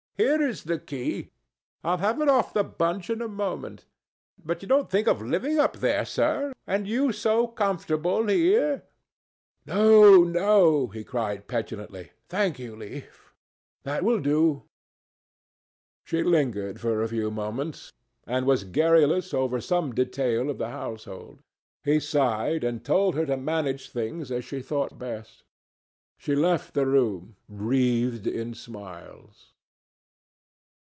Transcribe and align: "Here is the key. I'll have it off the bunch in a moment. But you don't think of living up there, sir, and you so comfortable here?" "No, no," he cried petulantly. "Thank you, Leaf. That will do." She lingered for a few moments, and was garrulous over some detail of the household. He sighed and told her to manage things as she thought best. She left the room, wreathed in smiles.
"Here 0.17 0.39
is 0.43 0.65
the 0.65 0.77
key. 0.77 1.31
I'll 1.83 1.97
have 1.97 2.21
it 2.21 2.29
off 2.29 2.53
the 2.53 2.63
bunch 2.63 3.09
in 3.09 3.23
a 3.23 3.27
moment. 3.27 3.87
But 4.37 4.61
you 4.61 4.67
don't 4.67 4.87
think 4.87 5.07
of 5.07 5.19
living 5.19 5.57
up 5.57 5.77
there, 5.77 6.05
sir, 6.05 6.53
and 6.67 6.87
you 6.87 7.11
so 7.11 7.47
comfortable 7.47 8.27
here?" 8.27 8.83
"No, 9.65 10.23
no," 10.23 10.89
he 10.89 11.03
cried 11.03 11.47
petulantly. 11.47 12.11
"Thank 12.29 12.59
you, 12.59 12.75
Leaf. 12.75 13.33
That 13.81 14.03
will 14.03 14.19
do." 14.19 14.65
She 16.05 16.21
lingered 16.21 16.79
for 16.79 17.01
a 17.01 17.09
few 17.09 17.31
moments, 17.31 17.91
and 18.27 18.45
was 18.45 18.63
garrulous 18.63 19.33
over 19.33 19.59
some 19.59 19.91
detail 19.95 20.51
of 20.51 20.59
the 20.59 20.69
household. 20.69 21.39
He 21.83 21.99
sighed 21.99 22.63
and 22.63 22.85
told 22.85 23.15
her 23.15 23.25
to 23.25 23.37
manage 23.37 23.89
things 23.89 24.29
as 24.31 24.45
she 24.45 24.61
thought 24.61 24.99
best. 24.99 25.41
She 26.19 26.35
left 26.35 26.75
the 26.75 26.85
room, 26.85 27.37
wreathed 27.49 28.27
in 28.27 28.53
smiles. 28.53 29.47